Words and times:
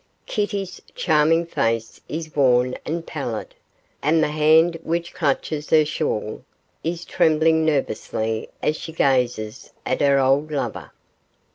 Kitty's 0.25 0.81
charming 0.95 1.45
face 1.45 2.01
is 2.09 2.35
worn 2.35 2.75
and 2.87 3.05
pallid, 3.05 3.53
and 4.01 4.23
the 4.23 4.29
hand 4.29 4.79
which 4.81 5.13
clutches 5.13 5.69
her 5.69 5.85
shawl 5.85 6.41
is 6.83 7.05
trembling 7.05 7.63
nervously 7.63 8.49
as 8.63 8.75
she 8.75 8.93
gazes 8.93 9.71
at 9.85 10.01
her 10.01 10.17
old 10.17 10.49
lover. 10.49 10.89